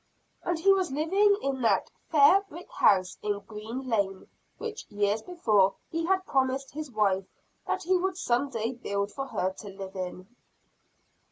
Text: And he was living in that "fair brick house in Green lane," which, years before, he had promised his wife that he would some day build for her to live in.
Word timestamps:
And 0.41 0.57
he 0.57 0.73
was 0.73 0.91
living 0.91 1.37
in 1.43 1.61
that 1.61 1.91
"fair 2.09 2.41
brick 2.49 2.71
house 2.71 3.19
in 3.21 3.37
Green 3.41 3.87
lane," 3.87 4.25
which, 4.57 4.87
years 4.89 5.21
before, 5.21 5.75
he 5.91 6.05
had 6.07 6.25
promised 6.25 6.71
his 6.73 6.89
wife 6.89 7.27
that 7.67 7.83
he 7.83 7.95
would 7.99 8.17
some 8.17 8.49
day 8.49 8.71
build 8.71 9.11
for 9.11 9.27
her 9.27 9.53
to 9.59 9.67
live 9.69 9.95
in. 9.95 10.25